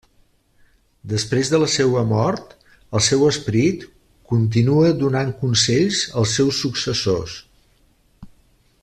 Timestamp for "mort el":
2.13-3.05